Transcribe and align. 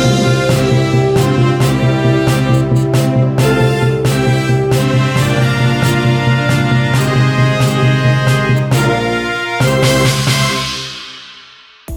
Thank 0.00 0.32
you. 0.32 0.37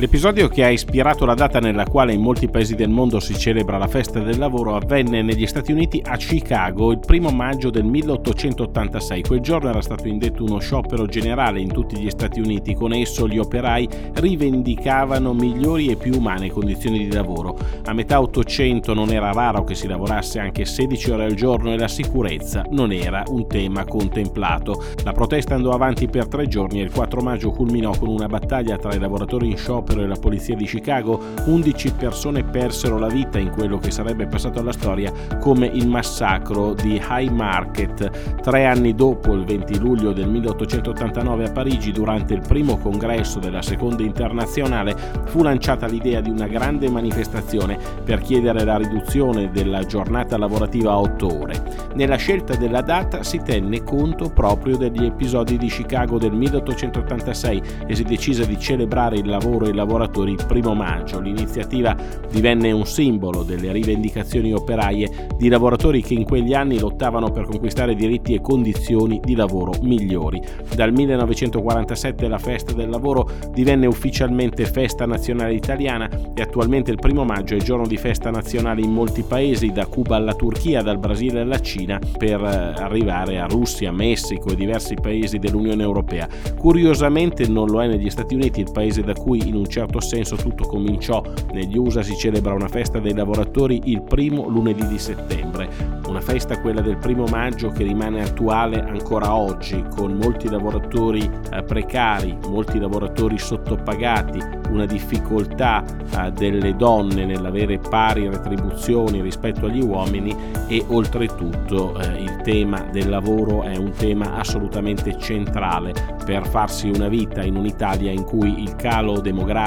L'episodio 0.00 0.48
che 0.48 0.64
ha 0.64 0.70
ispirato 0.70 1.26
la 1.26 1.34
data 1.34 1.60
nella 1.60 1.84
quale 1.84 2.14
in 2.14 2.22
molti 2.22 2.48
paesi 2.48 2.74
del 2.74 2.88
mondo 2.88 3.20
si 3.20 3.36
celebra 3.36 3.76
la 3.76 3.86
festa 3.86 4.18
del 4.18 4.38
lavoro 4.38 4.74
avvenne 4.74 5.20
negli 5.20 5.46
Stati 5.46 5.72
Uniti 5.72 6.00
a 6.02 6.16
Chicago 6.16 6.90
il 6.90 7.00
primo 7.00 7.28
maggio 7.28 7.68
del 7.68 7.84
1886. 7.84 9.20
Quel 9.24 9.40
giorno 9.40 9.68
era 9.68 9.82
stato 9.82 10.08
indetto 10.08 10.42
uno 10.42 10.58
sciopero 10.58 11.04
generale 11.04 11.60
in 11.60 11.70
tutti 11.70 11.98
gli 11.98 12.08
Stati 12.08 12.40
Uniti, 12.40 12.72
con 12.72 12.94
esso 12.94 13.28
gli 13.28 13.36
operai 13.36 13.86
rivendicavano 14.14 15.34
migliori 15.34 15.88
e 15.88 15.96
più 15.96 16.14
umane 16.16 16.50
condizioni 16.50 17.00
di 17.00 17.12
lavoro. 17.12 17.58
A 17.84 17.92
metà 17.92 18.22
800 18.22 18.94
non 18.94 19.10
era 19.10 19.32
raro 19.32 19.64
che 19.64 19.74
si 19.74 19.86
lavorasse 19.86 20.38
anche 20.38 20.64
16 20.64 21.10
ore 21.10 21.24
al 21.26 21.34
giorno 21.34 21.74
e 21.74 21.76
la 21.76 21.88
sicurezza 21.88 22.64
non 22.70 22.90
era 22.90 23.22
un 23.26 23.46
tema 23.46 23.84
contemplato. 23.84 24.82
La 25.04 25.12
protesta 25.12 25.54
andò 25.54 25.72
avanti 25.72 26.08
per 26.08 26.26
tre 26.26 26.46
giorni 26.46 26.80
e 26.80 26.84
il 26.84 26.90
4 26.90 27.20
maggio 27.20 27.50
culminò 27.50 27.94
con 27.98 28.08
una 28.08 28.28
battaglia 28.28 28.78
tra 28.78 28.94
i 28.94 28.98
lavoratori 28.98 29.50
in 29.50 29.58
sciopero 29.58 29.88
sciopero 29.90 30.02
e 30.02 30.06
la 30.06 30.16
polizia 30.16 30.54
di 30.54 30.64
Chicago, 30.64 31.20
11 31.46 31.92
persone 31.92 32.44
persero 32.44 32.98
la 32.98 33.08
vita 33.08 33.38
in 33.38 33.50
quello 33.50 33.78
che 33.78 33.90
sarebbe 33.90 34.26
passato 34.26 34.60
alla 34.60 34.72
storia 34.72 35.12
come 35.40 35.66
il 35.66 35.88
massacro 35.88 36.74
di 36.74 37.00
High 37.02 37.30
Market. 37.30 38.38
Tre 38.40 38.66
anni 38.66 38.94
dopo, 38.94 39.34
il 39.34 39.44
20 39.44 39.78
luglio 39.78 40.12
del 40.12 40.28
1889 40.28 41.44
a 41.44 41.52
Parigi, 41.52 41.92
durante 41.92 42.34
il 42.34 42.42
primo 42.46 42.78
congresso 42.78 43.38
della 43.38 43.62
Seconda 43.62 44.02
Internazionale, 44.02 44.96
fu 45.26 45.42
lanciata 45.42 45.86
l'idea 45.86 46.20
di 46.20 46.30
una 46.30 46.46
grande 46.46 46.88
manifestazione 46.88 47.78
per 48.04 48.20
chiedere 48.20 48.64
la 48.64 48.76
riduzione 48.76 49.50
della 49.50 49.84
giornata 49.84 50.38
lavorativa 50.38 50.92
a 50.92 51.00
8 51.00 51.40
ore. 51.40 51.88
Nella 51.94 52.16
scelta 52.16 52.54
della 52.54 52.82
data 52.82 53.22
si 53.22 53.40
tenne 53.42 53.82
conto 53.82 54.30
proprio 54.30 54.76
degli 54.76 55.04
episodi 55.04 55.58
di 55.58 55.66
Chicago 55.66 56.18
del 56.18 56.32
1886 56.32 57.62
e 57.86 57.94
si 57.94 58.04
decise 58.04 58.46
di 58.46 58.58
celebrare 58.58 59.16
il 59.16 59.26
lavoro 59.26 59.66
e 59.66 59.72
la 59.72 59.79
lavoratori 59.80 60.32
il 60.32 60.44
primo 60.46 60.74
maggio. 60.74 61.20
L'iniziativa 61.20 61.96
divenne 62.30 62.70
un 62.70 62.84
simbolo 62.84 63.42
delle 63.42 63.72
rivendicazioni 63.72 64.52
operaie 64.52 65.28
di 65.36 65.48
lavoratori 65.48 66.02
che 66.02 66.14
in 66.14 66.24
quegli 66.24 66.54
anni 66.54 66.78
lottavano 66.78 67.30
per 67.30 67.46
conquistare 67.46 67.94
diritti 67.94 68.34
e 68.34 68.40
condizioni 68.40 69.20
di 69.22 69.34
lavoro 69.34 69.72
migliori. 69.82 70.40
Dal 70.74 70.92
1947 70.92 72.28
la 72.28 72.38
festa 72.38 72.72
del 72.72 72.90
lavoro 72.90 73.28
divenne 73.52 73.86
ufficialmente 73.86 74.64
festa 74.66 75.06
nazionale 75.06 75.54
italiana 75.54 76.08
e 76.34 76.42
attualmente 76.42 76.90
il 76.90 76.98
primo 76.98 77.24
maggio 77.24 77.54
è 77.54 77.58
giorno 77.58 77.86
di 77.86 77.96
festa 77.96 78.30
nazionale 78.30 78.82
in 78.82 78.92
molti 78.92 79.22
paesi, 79.22 79.72
da 79.72 79.86
Cuba 79.86 80.16
alla 80.16 80.34
Turchia, 80.34 80.82
dal 80.82 80.98
Brasile 80.98 81.40
alla 81.40 81.60
Cina, 81.60 81.98
per 82.18 82.40
eh, 82.42 82.82
arrivare 82.82 83.38
a 83.38 83.46
Russia, 83.46 83.92
Messico 83.92 84.50
e 84.50 84.56
diversi 84.56 84.94
paesi 84.94 85.38
dell'Unione 85.38 85.82
Europea. 85.82 86.28
Curiosamente 86.56 87.46
non 87.48 87.68
lo 87.68 87.82
è 87.82 87.86
negli 87.86 88.10
Stati 88.10 88.34
Uniti, 88.34 88.60
il 88.60 88.70
paese 88.72 89.02
da 89.02 89.14
cui 89.14 89.46
in 89.46 89.54
un 89.54 89.66
certo 89.70 90.00
senso 90.00 90.36
tutto 90.36 90.66
cominciò. 90.66 91.22
Negli 91.52 91.78
USA 91.78 92.02
si 92.02 92.16
celebra 92.16 92.52
una 92.52 92.68
festa 92.68 92.98
dei 92.98 93.14
lavoratori 93.14 93.80
il 93.84 94.02
primo 94.02 94.48
lunedì 94.48 94.86
di 94.86 94.98
settembre, 94.98 95.68
una 96.06 96.20
festa 96.20 96.60
quella 96.60 96.80
del 96.80 96.98
primo 96.98 97.24
maggio 97.24 97.70
che 97.70 97.84
rimane 97.84 98.22
attuale 98.22 98.80
ancora 98.80 99.34
oggi 99.34 99.82
con 99.94 100.14
molti 100.14 100.48
lavoratori 100.50 101.28
eh, 101.52 101.62
precari, 101.62 102.36
molti 102.48 102.78
lavoratori 102.78 103.38
sottopagati, 103.38 104.58
una 104.70 104.86
difficoltà 104.86 105.84
eh, 105.84 106.32
delle 106.32 106.74
donne 106.76 107.24
nell'avere 107.24 107.78
pari 107.78 108.28
retribuzioni 108.28 109.20
rispetto 109.20 109.66
agli 109.66 109.82
uomini 109.82 110.34
e 110.66 110.84
oltretutto 110.88 111.98
eh, 111.98 112.22
il 112.22 112.40
tema 112.42 112.88
del 112.90 113.08
lavoro 113.08 113.62
è 113.62 113.76
un 113.76 113.92
tema 113.92 114.34
assolutamente 114.34 115.16
centrale 115.18 115.92
per 116.24 116.46
farsi 116.46 116.88
una 116.88 117.08
vita 117.08 117.42
in 117.42 117.56
un'Italia 117.56 118.10
in 118.10 118.24
cui 118.24 118.62
il 118.62 118.76
calo 118.76 119.20
demografico, 119.20 119.58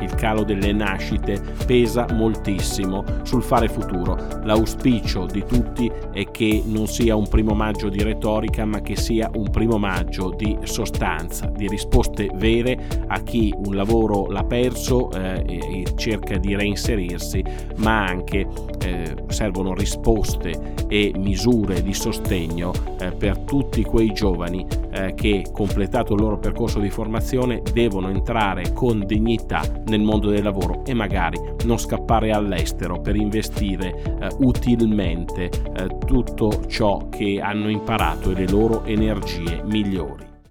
il 0.00 0.14
calo 0.14 0.44
delle 0.44 0.72
nascite 0.72 1.40
pesa 1.66 2.06
moltissimo 2.12 3.04
sul 3.22 3.42
fare 3.42 3.68
futuro. 3.68 4.16
L'auspicio 4.44 5.26
di 5.26 5.44
tutti 5.44 5.90
è 6.12 6.30
che 6.30 6.62
non 6.64 6.86
sia 6.86 7.16
un 7.16 7.28
primo 7.28 7.54
maggio 7.54 7.88
di 7.88 8.02
retorica 8.02 8.64
ma 8.64 8.80
che 8.80 8.96
sia 8.96 9.30
un 9.34 9.50
primo 9.50 9.76
maggio 9.76 10.30
di 10.30 10.56
sostanza, 10.62 11.46
di 11.46 11.68
risposte 11.68 12.30
vere 12.34 13.04
a 13.08 13.20
chi 13.22 13.52
un 13.64 13.74
lavoro 13.74 14.28
l'ha 14.28 14.44
perso 14.44 15.10
eh, 15.10 15.44
e 15.46 15.84
cerca 15.96 16.38
di 16.38 16.54
reinserirsi, 16.54 17.42
ma 17.76 18.04
anche 18.04 18.46
eh, 18.84 19.14
servono 19.28 19.74
risposte 19.74 20.74
e 20.88 21.12
misure 21.16 21.82
di 21.82 21.92
sostegno 21.92 22.72
eh, 23.00 23.10
per 23.10 23.38
tutti 23.38 23.82
quei 23.82 24.12
giovani 24.12 24.66
eh, 24.92 25.14
che, 25.14 25.46
completato 25.52 26.14
il 26.14 26.20
loro 26.20 26.38
percorso 26.38 26.78
di 26.78 26.90
formazione, 26.90 27.62
devono 27.72 28.08
entrare 28.08 28.72
con 28.72 29.00
dignità 29.14 29.62
nel 29.86 30.00
mondo 30.00 30.30
del 30.30 30.42
lavoro 30.42 30.84
e 30.84 30.92
magari 30.92 31.38
non 31.64 31.78
scappare 31.78 32.32
all'estero 32.32 33.00
per 33.00 33.14
investire 33.14 34.02
eh, 34.02 34.28
utilmente 34.40 35.44
eh, 35.44 35.98
tutto 36.04 36.66
ciò 36.66 37.08
che 37.08 37.40
hanno 37.40 37.68
imparato 37.68 38.30
e 38.30 38.34
le 38.34 38.48
loro 38.48 38.84
energie 38.84 39.62
migliori. 39.64 40.33